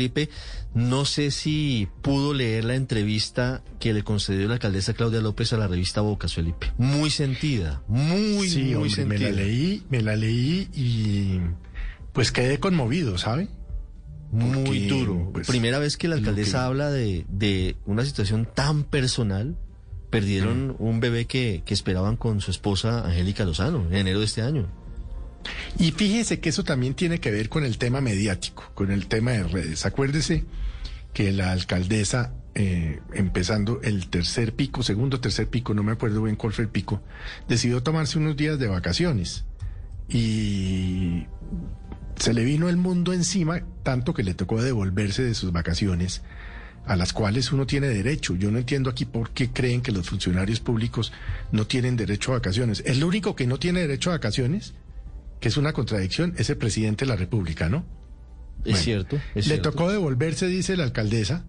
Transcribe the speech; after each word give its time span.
Felipe, 0.00 0.30
no 0.74 1.04
sé 1.04 1.30
si 1.30 1.86
pudo 2.00 2.32
leer 2.32 2.64
la 2.64 2.74
entrevista 2.74 3.62
que 3.78 3.92
le 3.92 4.02
concedió 4.02 4.48
la 4.48 4.54
alcaldesa 4.54 4.94
Claudia 4.94 5.20
López 5.20 5.52
a 5.52 5.58
la 5.58 5.66
revista 5.68 6.00
Bocas, 6.00 6.32
Felipe. 6.34 6.72
Muy 6.78 7.10
sentida, 7.10 7.82
muy, 7.86 8.48
sí, 8.48 8.62
muy 8.62 8.74
hombre, 8.74 8.90
sentida. 8.90 9.18
Me 9.18 9.18
la 9.18 9.30
leí, 9.42 9.82
me 9.90 10.00
la 10.02 10.16
leí 10.16 10.68
y 10.74 11.40
pues 12.14 12.32
quedé 12.32 12.58
conmovido, 12.58 13.18
¿sabe? 13.18 13.48
Muy 14.32 14.86
duro. 14.86 15.30
pues, 15.34 15.46
Primera 15.48 15.78
vez 15.78 15.96
que 15.96 16.08
la 16.08 16.14
alcaldesa 16.14 16.58
que- 16.58 16.64
habla 16.64 16.90
de, 16.90 17.26
de 17.28 17.76
una 17.84 18.04
situación 18.04 18.48
tan 18.54 18.84
personal. 18.84 19.56
Perdieron 20.08 20.74
un 20.80 20.98
bebé 20.98 21.26
que, 21.26 21.62
que 21.64 21.72
esperaban 21.72 22.16
con 22.16 22.40
su 22.40 22.50
esposa 22.50 23.06
Angélica 23.06 23.44
Lozano 23.44 23.86
en 23.90 23.94
enero 23.98 24.18
de 24.18 24.24
este 24.24 24.42
año. 24.42 24.66
Y 25.78 25.92
fíjese 25.92 26.40
que 26.40 26.48
eso 26.48 26.64
también 26.64 26.94
tiene 26.94 27.20
que 27.20 27.30
ver 27.30 27.48
con 27.48 27.64
el 27.64 27.78
tema 27.78 28.00
mediático, 28.00 28.70
con 28.74 28.90
el 28.90 29.06
tema 29.06 29.32
de 29.32 29.44
redes. 29.44 29.86
Acuérdese 29.86 30.44
que 31.12 31.32
la 31.32 31.52
alcaldesa, 31.52 32.32
eh, 32.54 33.00
empezando 33.12 33.80
el 33.82 34.08
tercer 34.08 34.54
pico, 34.54 34.82
segundo 34.82 35.20
tercer 35.20 35.48
pico, 35.48 35.74
no 35.74 35.82
me 35.82 35.92
acuerdo 35.92 36.22
bien 36.22 36.36
cuál 36.36 36.52
fue 36.52 36.64
el 36.64 36.70
pico, 36.70 37.02
decidió 37.48 37.82
tomarse 37.82 38.18
unos 38.18 38.36
días 38.36 38.58
de 38.58 38.68
vacaciones. 38.68 39.44
Y 40.08 41.26
se 42.16 42.34
le 42.34 42.44
vino 42.44 42.68
el 42.68 42.76
mundo 42.76 43.12
encima, 43.12 43.62
tanto 43.82 44.12
que 44.12 44.24
le 44.24 44.34
tocó 44.34 44.60
devolverse 44.60 45.22
de 45.22 45.34
sus 45.34 45.52
vacaciones, 45.52 46.22
a 46.84 46.96
las 46.96 47.12
cuales 47.12 47.52
uno 47.52 47.66
tiene 47.66 47.88
derecho. 47.88 48.34
Yo 48.34 48.50
no 48.50 48.58
entiendo 48.58 48.90
aquí 48.90 49.04
por 49.04 49.30
qué 49.30 49.50
creen 49.50 49.80
que 49.80 49.92
los 49.92 50.08
funcionarios 50.08 50.60
públicos 50.60 51.12
no 51.52 51.66
tienen 51.66 51.96
derecho 51.96 52.32
a 52.32 52.36
vacaciones. 52.36 52.82
El 52.84 53.04
único 53.04 53.36
que 53.36 53.46
no 53.46 53.58
tiene 53.58 53.80
derecho 53.80 54.10
a 54.10 54.14
vacaciones 54.14 54.74
que 55.40 55.48
es 55.48 55.56
una 55.56 55.72
contradicción, 55.72 56.34
es 56.36 56.50
el 56.50 56.56
presidente 56.58 57.04
de 57.04 57.08
la 57.10 57.16
República, 57.16 57.68
¿no? 57.68 57.84
Es 58.58 58.64
Bueno, 58.72 58.78
cierto. 58.78 59.16
Es 59.34 59.46
Le 59.46 59.54
cierto. 59.54 59.70
tocó 59.70 59.90
devolverse, 59.90 60.46
dice 60.46 60.76
la 60.76 60.84
alcaldesa, 60.84 61.46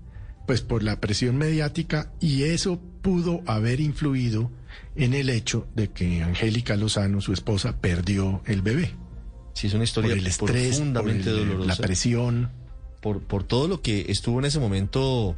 pues 0.47 0.61
por 0.61 0.81
la 0.81 0.99
presión 1.01 1.37
mediática 1.37 2.11
y 2.19 2.43
eso 2.43 2.79
pudo 3.01 3.41
haber 3.45 3.79
influido 3.81 4.51
en 4.95 5.13
el 5.13 5.29
hecho 5.29 5.67
de 5.75 5.89
que 5.89 6.23
Angélica 6.23 6.75
Lozano, 6.77 7.19
su 7.21 7.33
esposa, 7.33 7.79
perdió 7.81 8.41
el 8.45 8.61
bebé. 8.61 8.95
Sí, 9.53 9.67
es 9.67 9.73
una 9.73 9.79
Por 9.81 9.85
historia 9.85 10.13
el 10.13 10.25
estrés, 10.27 10.37
por 10.39 10.51
profundamente 10.51 11.29
el- 11.29 11.35
dolorosa. 11.37 11.67
la 11.67 11.75
presión. 11.75 12.51
Por, 13.01 13.19
por 13.21 13.43
todo 13.43 13.67
lo 13.67 13.81
que 13.81 14.05
estuvo 14.09 14.39
en 14.39 14.45
ese 14.45 14.59
momento 14.59 15.35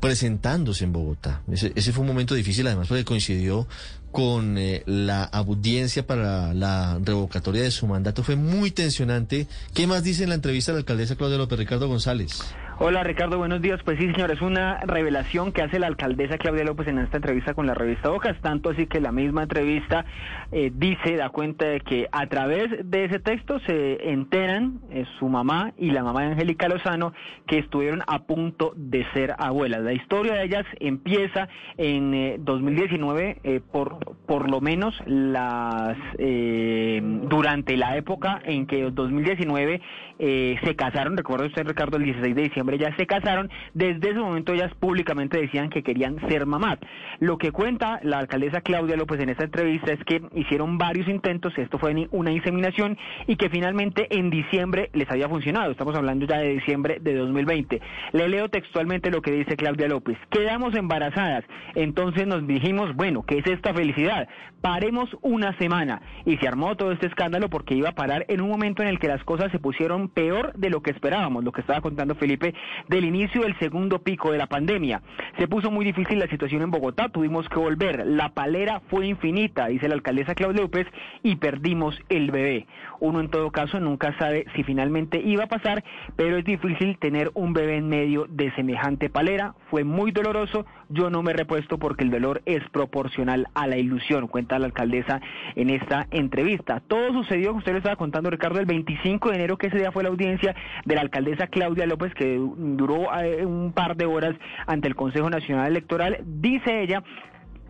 presentándose 0.00 0.84
en 0.84 0.92
Bogotá. 0.92 1.42
Ese, 1.50 1.92
fue 1.92 2.02
un 2.02 2.08
momento 2.08 2.34
difícil, 2.34 2.66
además, 2.66 2.88
porque 2.88 3.04
coincidió 3.04 3.66
con 4.12 4.56
eh, 4.58 4.82
la 4.86 5.24
audiencia 5.24 6.06
para 6.06 6.54
la 6.54 6.98
revocatoria 7.02 7.62
de 7.62 7.70
su 7.70 7.86
mandato. 7.86 8.22
Fue 8.22 8.36
muy 8.36 8.70
tensionante. 8.70 9.46
¿Qué 9.74 9.86
más 9.86 10.02
dice 10.02 10.24
en 10.24 10.30
la 10.30 10.34
entrevista 10.34 10.72
de 10.72 10.76
la 10.76 10.80
alcaldesa 10.80 11.16
Claudia 11.16 11.38
López 11.38 11.58
Ricardo 11.58 11.88
González? 11.88 12.40
Hola 12.78 13.02
Ricardo, 13.02 13.38
buenos 13.38 13.62
días. 13.62 13.80
Pues 13.82 13.98
sí, 13.98 14.12
señor, 14.12 14.30
es 14.30 14.42
una 14.42 14.80
revelación 14.80 15.50
que 15.50 15.62
hace 15.62 15.78
la 15.78 15.86
alcaldesa 15.86 16.36
Claudia 16.36 16.62
López 16.62 16.86
en 16.88 16.98
esta 16.98 17.16
entrevista 17.16 17.54
con 17.54 17.66
la 17.66 17.72
revista 17.72 18.10
Bocas, 18.10 18.36
tanto 18.42 18.68
así 18.68 18.86
que 18.86 19.00
la 19.00 19.12
misma 19.12 19.44
entrevista 19.44 20.04
eh, 20.52 20.70
dice, 20.74 21.16
da 21.16 21.30
cuenta 21.30 21.64
de 21.64 21.80
que 21.80 22.06
a 22.12 22.26
través 22.26 22.68
de 22.84 23.06
ese 23.06 23.18
texto 23.18 23.60
se 23.60 24.10
enteran 24.10 24.80
eh, 24.90 25.06
su 25.18 25.26
mamá 25.26 25.72
y 25.78 25.90
la 25.90 26.02
mamá 26.02 26.20
de 26.20 26.32
Angélica 26.32 26.68
Lozano 26.68 27.14
que 27.46 27.60
estuvieron 27.60 28.02
a 28.06 28.24
punto 28.24 28.74
de 28.76 29.06
ser 29.14 29.34
abuelas. 29.38 29.80
La 29.80 29.94
historia 29.94 30.34
de 30.34 30.44
ellas 30.44 30.66
empieza 30.78 31.48
en 31.78 32.12
eh, 32.12 32.36
2019, 32.40 33.40
eh, 33.42 33.60
por, 33.72 34.16
por 34.26 34.50
lo 34.50 34.60
menos 34.60 34.94
las 35.06 35.96
durante 36.18 37.76
la 37.76 37.96
época 37.96 38.40
en 38.44 38.66
que 38.66 38.90
2019 38.90 39.80
eh, 40.18 40.56
se 40.64 40.74
casaron, 40.74 41.16
recuerda 41.16 41.46
usted 41.46 41.66
Ricardo, 41.66 41.98
el 41.98 42.04
16 42.04 42.34
de 42.34 42.42
diciembre 42.42 42.65
ya 42.74 42.94
se 42.96 43.06
casaron, 43.06 43.50
desde 43.74 44.10
ese 44.10 44.18
momento 44.18 44.52
ellas 44.52 44.72
públicamente 44.74 45.40
decían 45.40 45.70
que 45.70 45.82
querían 45.82 46.18
ser 46.28 46.46
mamás. 46.46 46.78
Lo 47.20 47.38
que 47.38 47.52
cuenta 47.52 48.00
la 48.02 48.18
alcaldesa 48.18 48.60
Claudia 48.60 48.96
López 48.96 49.20
en 49.20 49.30
esta 49.30 49.44
entrevista 49.44 49.92
es 49.92 50.02
que 50.04 50.22
hicieron 50.34 50.78
varios 50.78 51.08
intentos, 51.08 51.56
esto 51.56 51.78
fue 51.78 52.08
una 52.10 52.32
inseminación 52.32 52.98
y 53.26 53.36
que 53.36 53.48
finalmente 53.48 54.06
en 54.10 54.30
diciembre 54.30 54.90
les 54.92 55.10
había 55.10 55.28
funcionado, 55.28 55.70
estamos 55.70 55.94
hablando 55.94 56.26
ya 56.26 56.38
de 56.38 56.54
diciembre 56.54 56.98
de 57.00 57.14
2020. 57.14 57.80
Le 58.12 58.28
leo 58.28 58.48
textualmente 58.48 59.10
lo 59.10 59.22
que 59.22 59.32
dice 59.32 59.56
Claudia 59.56 59.88
López, 59.88 60.18
quedamos 60.30 60.74
embarazadas, 60.74 61.44
entonces 61.74 62.26
nos 62.26 62.46
dijimos, 62.46 62.94
bueno, 62.94 63.22
¿qué 63.22 63.38
es 63.38 63.46
esta 63.46 63.72
felicidad? 63.72 64.28
Paremos 64.60 65.08
una 65.22 65.56
semana 65.58 66.02
y 66.24 66.36
se 66.38 66.48
armó 66.48 66.76
todo 66.76 66.92
este 66.92 67.06
escándalo 67.06 67.48
porque 67.48 67.74
iba 67.74 67.90
a 67.90 67.94
parar 67.94 68.24
en 68.28 68.40
un 68.40 68.48
momento 68.48 68.82
en 68.82 68.88
el 68.88 68.98
que 68.98 69.08
las 69.08 69.22
cosas 69.24 69.52
se 69.52 69.58
pusieron 69.58 70.08
peor 70.08 70.52
de 70.54 70.70
lo 70.70 70.82
que 70.82 70.90
esperábamos, 70.90 71.44
lo 71.44 71.52
que 71.52 71.60
estaba 71.60 71.80
contando 71.80 72.14
Felipe 72.14 72.54
del 72.88 73.04
inicio 73.04 73.42
del 73.42 73.58
segundo 73.58 74.00
pico 74.00 74.32
de 74.32 74.38
la 74.38 74.46
pandemia. 74.46 75.02
Se 75.38 75.48
puso 75.48 75.70
muy 75.70 75.84
difícil 75.84 76.18
la 76.18 76.28
situación 76.28 76.62
en 76.62 76.70
Bogotá, 76.70 77.08
tuvimos 77.08 77.48
que 77.48 77.58
volver, 77.58 78.06
la 78.06 78.30
palera 78.30 78.80
fue 78.88 79.06
infinita, 79.06 79.66
dice 79.66 79.88
la 79.88 79.94
alcaldesa 79.94 80.34
Claudia 80.34 80.62
López, 80.62 80.86
y 81.22 81.36
perdimos 81.36 81.98
el 82.08 82.30
bebé. 82.30 82.66
Uno 83.00 83.20
en 83.20 83.28
todo 83.28 83.50
caso 83.50 83.80
nunca 83.80 84.16
sabe 84.18 84.46
si 84.54 84.62
finalmente 84.62 85.20
iba 85.20 85.44
a 85.44 85.48
pasar, 85.48 85.84
pero 86.16 86.36
es 86.36 86.44
difícil 86.44 86.98
tener 86.98 87.30
un 87.34 87.52
bebé 87.52 87.76
en 87.76 87.88
medio 87.88 88.26
de 88.28 88.52
semejante 88.52 89.10
palera, 89.10 89.54
fue 89.70 89.84
muy 89.84 90.12
doloroso, 90.12 90.66
yo 90.88 91.10
no 91.10 91.22
me 91.22 91.32
repuesto 91.32 91.78
porque 91.78 92.04
el 92.04 92.10
dolor 92.10 92.42
es 92.46 92.62
proporcional 92.70 93.48
a 93.54 93.66
la 93.66 93.76
ilusión, 93.76 94.28
cuenta 94.28 94.58
la 94.58 94.66
alcaldesa 94.66 95.20
en 95.54 95.70
esta 95.70 96.06
entrevista. 96.10 96.80
Todo 96.86 97.12
sucedió, 97.12 97.54
usted 97.54 97.72
lo 97.72 97.78
estaba 97.78 97.96
contando 97.96 98.30
Ricardo, 98.30 98.60
el 98.60 98.66
25 98.66 99.30
de 99.30 99.34
enero, 99.34 99.56
que 99.56 99.66
ese 99.68 99.78
día 99.78 99.92
fue 99.92 100.02
la 100.02 100.10
audiencia 100.10 100.54
de 100.84 100.94
la 100.94 101.00
alcaldesa 101.00 101.48
Claudia 101.48 101.86
López, 101.86 102.14
que 102.14 102.38
duró 102.56 103.14
eh, 103.18 103.44
un 103.44 103.72
par 103.72 103.96
de 103.96 104.06
horas 104.06 104.34
ante 104.66 104.88
el 104.88 104.94
Consejo 104.94 105.30
Nacional 105.30 105.68
Electoral. 105.68 106.18
Dice 106.24 106.82
ella 106.82 107.02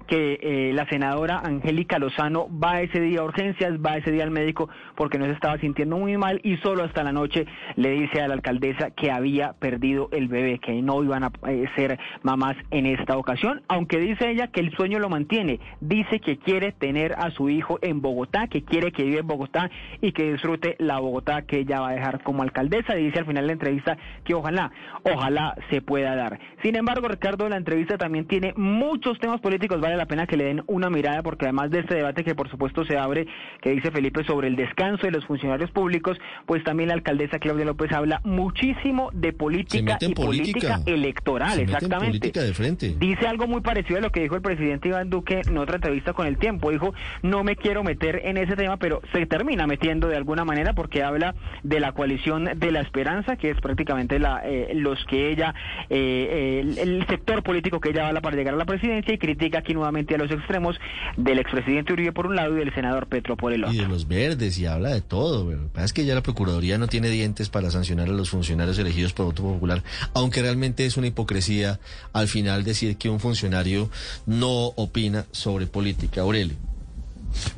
que 0.06 0.38
eh, 0.40 0.72
la 0.72 0.88
senadora 0.88 1.40
Angélica 1.44 1.98
Lozano 1.98 2.48
va 2.48 2.80
ese 2.80 3.00
día 3.00 3.20
a 3.20 3.24
urgencias, 3.24 3.74
va 3.74 3.96
ese 3.96 4.10
día 4.10 4.24
al 4.24 4.30
médico 4.30 4.68
porque 4.94 5.18
no 5.18 5.26
se 5.26 5.32
estaba 5.32 5.58
sintiendo 5.58 5.96
muy 5.98 6.16
mal 6.16 6.40
y 6.42 6.56
solo 6.58 6.84
hasta 6.84 7.02
la 7.02 7.12
noche 7.12 7.46
le 7.76 7.90
dice 7.90 8.20
a 8.20 8.28
la 8.28 8.34
alcaldesa 8.34 8.90
que 8.90 9.10
había 9.10 9.52
perdido 9.54 10.08
el 10.12 10.28
bebé, 10.28 10.58
que 10.58 10.80
no 10.82 11.02
iban 11.02 11.24
a 11.24 11.32
eh, 11.48 11.66
ser 11.76 11.98
mamás 12.22 12.56
en 12.70 12.86
esta 12.86 13.16
ocasión, 13.16 13.62
aunque 13.68 13.98
dice 13.98 14.30
ella 14.30 14.48
que 14.48 14.60
el 14.60 14.74
sueño 14.76 14.98
lo 14.98 15.08
mantiene, 15.08 15.60
dice 15.80 16.20
que 16.20 16.38
quiere 16.38 16.72
tener 16.72 17.14
a 17.14 17.30
su 17.30 17.48
hijo 17.48 17.78
en 17.82 18.00
Bogotá, 18.00 18.46
que 18.48 18.62
quiere 18.62 18.92
que 18.92 19.04
viva 19.04 19.20
en 19.20 19.26
Bogotá 19.26 19.70
y 20.00 20.12
que 20.12 20.32
disfrute 20.32 20.76
la 20.78 20.98
Bogotá 20.98 21.42
que 21.42 21.60
ella 21.60 21.80
va 21.80 21.90
a 21.90 21.94
dejar 21.94 22.22
como 22.22 22.42
alcaldesa, 22.42 22.94
dice 22.94 23.18
al 23.18 23.26
final 23.26 23.44
de 23.44 23.46
la 23.48 23.52
entrevista 23.52 23.98
que 24.24 24.34
ojalá, 24.34 24.70
ojalá 25.02 25.54
se 25.70 25.82
pueda 25.82 26.14
dar. 26.14 26.38
Sin 26.62 26.76
embargo, 26.76 27.08
Ricardo, 27.08 27.48
la 27.48 27.56
entrevista 27.56 27.98
también 27.98 28.26
tiene 28.26 28.52
muchos 28.56 29.18
temas 29.18 29.40
políticos, 29.40 29.80
vale 29.80 29.95
la 29.96 30.06
pena 30.06 30.26
que 30.26 30.36
le 30.36 30.44
den 30.44 30.62
una 30.66 30.90
mirada 30.90 31.22
porque 31.22 31.44
además 31.46 31.70
de 31.70 31.80
este 31.80 31.94
debate 31.94 32.24
que 32.24 32.34
por 32.34 32.50
supuesto 32.50 32.84
se 32.84 32.96
abre, 32.96 33.26
que 33.60 33.70
dice 33.70 33.90
Felipe 33.90 34.24
sobre 34.24 34.48
el 34.48 34.56
descanso 34.56 35.06
de 35.06 35.12
los 35.12 35.24
funcionarios 35.26 35.70
públicos, 35.70 36.18
pues 36.46 36.62
también 36.64 36.88
la 36.88 36.94
alcaldesa 36.94 37.38
Claudia 37.38 37.64
López 37.64 37.92
habla 37.92 38.20
muchísimo 38.24 39.10
de 39.12 39.32
política 39.32 39.98
y 40.00 40.14
política, 40.14 40.74
política. 40.76 40.80
electoral, 40.86 41.60
exactamente. 41.60 42.18
política 42.18 42.42
de 42.42 42.54
frente. 42.54 42.94
Dice 42.98 43.26
algo 43.26 43.46
muy 43.46 43.60
parecido 43.60 43.98
a 43.98 44.02
lo 44.02 44.10
que 44.10 44.20
dijo 44.20 44.36
el 44.36 44.42
presidente 44.42 44.88
Iván 44.88 45.10
Duque 45.10 45.42
en 45.46 45.58
otra 45.58 45.76
entrevista 45.76 46.12
con 46.12 46.26
el 46.26 46.38
tiempo. 46.38 46.70
Dijo, 46.70 46.94
no 47.22 47.44
me 47.44 47.56
quiero 47.56 47.82
meter 47.82 48.22
en 48.24 48.36
ese 48.36 48.56
tema, 48.56 48.76
pero 48.76 49.00
se 49.12 49.26
termina 49.26 49.66
metiendo 49.66 50.08
de 50.08 50.16
alguna 50.16 50.44
manera 50.44 50.72
porque 50.72 51.02
habla 51.02 51.34
de 51.62 51.80
la 51.80 51.92
coalición 51.92 52.44
de 52.56 52.70
la 52.70 52.80
esperanza, 52.80 53.36
que 53.36 53.50
es 53.50 53.60
prácticamente 53.60 54.18
la, 54.18 54.42
eh, 54.44 54.72
los 54.74 55.04
que 55.06 55.30
ella, 55.30 55.54
eh, 55.90 56.60
el, 56.62 56.78
el 56.78 57.06
sector 57.06 57.42
político 57.42 57.80
que 57.80 57.90
ella 57.90 58.08
habla 58.08 58.20
para 58.20 58.36
llegar 58.36 58.54
a 58.54 58.56
la 58.56 58.64
presidencia 58.64 59.14
y 59.14 59.18
critica 59.18 59.58
aquí 59.58 59.74
nuevamente 59.74 59.85
a 59.86 60.18
los 60.18 60.30
extremos 60.30 60.76
del 61.16 61.38
expresidente 61.38 61.92
Uribe 61.92 62.12
por 62.12 62.26
un 62.26 62.36
lado 62.36 62.54
y 62.56 62.58
del 62.58 62.74
senador 62.74 63.06
Petro 63.06 63.36
por 63.36 63.52
el 63.52 63.64
otro. 63.64 63.74
Y 63.74 63.78
de 63.78 63.88
los 63.88 64.08
verdes, 64.08 64.58
y 64.58 64.66
habla 64.66 64.90
de 64.90 65.00
todo. 65.00 65.46
pero 65.46 65.62
Lo 65.62 65.68
que 65.68 65.74
pasa 65.74 65.84
es 65.86 65.92
que 65.92 66.04
ya 66.04 66.14
la 66.14 66.22
Procuraduría 66.22 66.78
no 66.78 66.88
tiene 66.88 67.08
dientes 67.08 67.48
para 67.48 67.70
sancionar 67.70 68.08
a 68.08 68.12
los 68.12 68.30
funcionarios 68.30 68.78
elegidos 68.78 69.12
por 69.12 69.26
voto 69.26 69.42
popular, 69.42 69.82
aunque 70.14 70.42
realmente 70.42 70.86
es 70.86 70.96
una 70.96 71.06
hipocresía 71.06 71.78
al 72.12 72.28
final 72.28 72.64
decir 72.64 72.96
que 72.96 73.08
un 73.08 73.20
funcionario 73.20 73.90
no 74.26 74.66
opina 74.76 75.26
sobre 75.32 75.66
política. 75.66 76.20
Aurelio. 76.20 76.56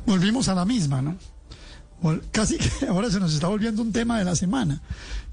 volvimos 0.05 0.49
a 0.49 0.55
la 0.55 0.65
misma, 0.65 1.01
¿no? 1.01 1.15
Casi 2.31 2.57
que 2.57 2.85
ahora 2.87 3.09
se 3.09 3.19
nos 3.19 3.33
está 3.33 3.47
volviendo 3.47 3.81
un 3.81 3.91
tema 3.91 4.19
de 4.19 4.25
la 4.25 4.35
semana. 4.35 4.81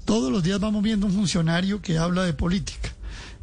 Todos 0.05 0.31
los 0.31 0.43
días 0.43 0.59
vamos 0.59 0.83
viendo 0.83 1.05
un 1.05 1.13
funcionario 1.13 1.81
que 1.81 1.97
habla 1.97 2.23
de 2.23 2.33
política. 2.33 2.89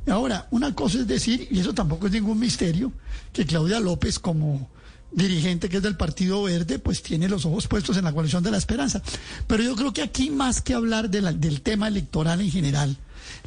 Ahora, 0.06 0.47
una 0.51 0.75
cosa 0.75 0.99
es 0.99 1.06
decir, 1.06 1.49
y 1.51 1.61
eso 1.61 1.73
tampoco 1.75 2.06
es 2.06 2.12
ningún 2.12 2.39
misterio, 2.39 2.93
que 3.33 3.47
Claudia 3.47 3.81
López 3.81 4.19
como 4.19 4.71
dirigente 5.12 5.69
que 5.69 5.77
es 5.77 5.83
del 5.83 5.97
Partido 5.97 6.43
Verde, 6.43 6.79
pues 6.79 7.03
tiene 7.03 7.29
los 7.29 7.45
ojos 7.47 7.69
puestos 7.69 7.97
en 7.97 8.05
la 8.05 8.12
coalición 8.12 8.43
de 8.43 8.51
la 8.51 8.56
esperanza. 8.59 9.01
Pero 9.47 9.62
yo 9.62 9.77
creo 9.77 9.93
que 9.93 10.03
aquí 10.03 10.29
más 10.31 10.61
que 10.61 10.75
hablar 10.75 11.09
de 11.09 11.21
la- 11.23 11.33
del 11.33 11.61
tema 11.62 11.87
electoral 11.89 12.41
en 12.41 12.51
general, 12.51 12.97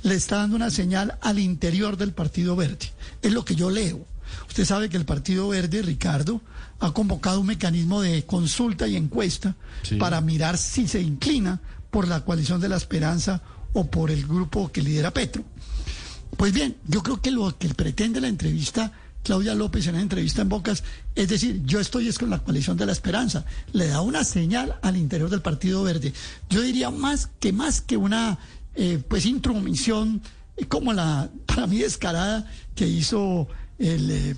le 0.03 0.15
está 0.15 0.37
dando 0.37 0.55
una 0.55 0.69
señal 0.69 1.17
al 1.21 1.39
interior 1.39 1.97
del 1.97 2.13
Partido 2.13 2.55
Verde. 2.55 2.89
Es 3.21 3.33
lo 3.33 3.43
que 3.45 3.55
yo 3.55 3.69
leo. 3.69 4.05
Usted 4.47 4.65
sabe 4.65 4.89
que 4.89 4.97
el 4.97 5.05
Partido 5.05 5.49
Verde, 5.49 5.81
Ricardo, 5.81 6.41
ha 6.79 6.91
convocado 6.93 7.41
un 7.41 7.47
mecanismo 7.47 8.01
de 8.01 8.23
consulta 8.25 8.87
y 8.87 8.95
encuesta 8.95 9.55
Sí. 9.83 9.95
para 9.95 10.21
mirar 10.21 10.57
si 10.57 10.87
se 10.87 11.01
inclina 11.01 11.59
por 11.91 12.07
la 12.07 12.21
coalición 12.23 12.61
de 12.61 12.69
la 12.69 12.77
esperanza 12.77 13.41
o 13.73 13.85
por 13.89 14.09
el 14.09 14.25
grupo 14.25 14.71
que 14.71 14.81
lidera 14.81 15.11
Petro. 15.11 15.43
Pues 16.37 16.53
bien, 16.53 16.77
yo 16.87 17.01
creo 17.03 17.19
que 17.19 17.31
lo 17.31 17.57
que 17.57 17.67
pretende 17.69 18.21
la 18.21 18.27
entrevista 18.27 18.93
Claudia 19.23 19.55
López 19.55 19.85
en 19.87 19.95
la 19.95 20.01
entrevista 20.01 20.41
en 20.41 20.47
Bocas, 20.47 20.83
es 21.13 21.27
decir, 21.27 21.61
yo 21.65 21.81
estoy 21.81 22.07
es 22.07 22.17
con 22.17 22.29
la 22.29 22.39
coalición 22.39 22.77
de 22.77 22.85
la 22.85 22.93
esperanza, 22.93 23.43
le 23.73 23.87
da 23.87 23.99
una 23.99 24.23
señal 24.23 24.79
al 24.81 24.95
interior 24.95 25.29
del 25.29 25.41
Partido 25.41 25.83
Verde. 25.83 26.13
Yo 26.49 26.61
diría 26.61 26.91
más 26.91 27.29
que 27.39 27.51
más 27.51 27.81
que 27.81 27.97
una 27.97 28.39
eh, 28.73 29.03
pues 29.05 29.25
intromisión 29.25 30.21
eh, 30.55 30.65
como 30.65 30.93
la 30.93 31.29
para 31.45 31.67
mí 31.67 31.79
descarada 31.79 32.49
que 32.73 32.87
hizo 32.87 33.49
el, 33.79 34.11
eh, 34.11 34.35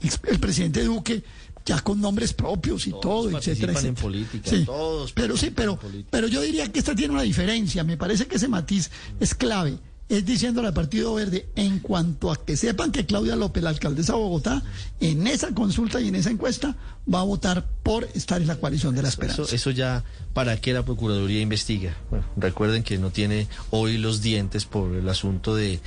el 0.00 0.38
presidente 0.38 0.82
Duque 0.82 1.22
ya 1.66 1.80
con 1.80 2.00
nombres 2.00 2.32
propios 2.32 2.86
y 2.86 2.92
todo, 2.92 3.36
etcétera, 3.36 3.72
etcétera. 3.72 3.88
En 3.88 3.94
política, 3.96 4.50
todos 4.64 5.12
pero 5.12 5.36
sí, 5.36 5.50
pero, 5.50 5.78
pero 6.08 6.28
yo 6.28 6.40
diría 6.40 6.72
que 6.72 6.78
esta 6.78 6.94
tiene 6.94 7.12
una 7.12 7.22
diferencia. 7.22 7.84
Me 7.84 7.98
parece 7.98 8.26
que 8.26 8.36
ese 8.36 8.48
matiz 8.48 8.90
es 9.20 9.34
clave 9.34 9.78
es 10.08 10.24
diciéndole 10.24 10.68
al 10.68 10.74
Partido 10.74 11.14
Verde, 11.14 11.48
en 11.56 11.80
cuanto 11.80 12.30
a 12.30 12.44
que 12.44 12.56
sepan 12.56 12.92
que 12.92 13.06
Claudia 13.06 13.34
López, 13.34 13.62
la 13.62 13.70
alcaldesa 13.70 14.12
de 14.12 14.18
Bogotá, 14.18 14.62
en 15.00 15.26
esa 15.26 15.52
consulta 15.52 16.00
y 16.00 16.08
en 16.08 16.14
esa 16.14 16.30
encuesta 16.30 16.76
va 17.12 17.20
a 17.20 17.24
votar 17.24 17.66
por 17.82 18.08
estar 18.14 18.40
en 18.40 18.46
la 18.46 18.56
coalición 18.56 18.94
de 18.94 19.02
la 19.02 19.08
esperanza. 19.08 19.42
Eso, 19.52 19.70
ya, 19.70 20.04
¿para 20.32 20.60
qué 20.60 20.72
la 20.72 20.84
Procuraduría 20.84 21.40
investiga? 21.40 21.96
recuerden 22.36 22.82
que 22.82 22.98
no 22.98 23.10
tiene 23.10 23.48
hoy 23.70 23.98
los 23.98 24.22
dientes 24.22 24.64
por 24.64 24.94
el 24.94 25.08
asunto 25.08 25.54
de 25.54 25.80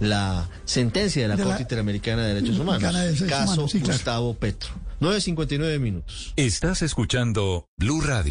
la 0.00 0.48
sentencia 0.64 1.22
de 1.22 1.28
la 1.28 1.42
Corte 1.42 1.62
Interamericana 1.62 2.26
de 2.26 2.34
Derechos 2.34 2.58
Humanos. 2.58 2.94
Caso 3.28 3.66
Gustavo 3.66 4.34
Petro. 4.34 4.70
9.59 5.02 5.80
minutos. 5.80 6.32
Estás 6.36 6.82
escuchando 6.82 7.66
Blue 7.76 8.00
Radio. 8.00 8.30